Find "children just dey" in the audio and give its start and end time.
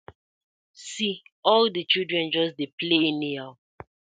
1.93-2.73